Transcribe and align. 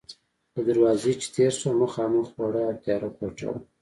له 0.53 0.61
دروازې 0.69 1.11
چې 1.21 1.27
تېر 1.35 1.51
شوم، 1.59 1.75
مخامخ 1.83 2.27
وړه 2.37 2.61
او 2.67 2.79
تیاره 2.83 3.09
کوټه 3.17 3.47
وه. 3.51 3.59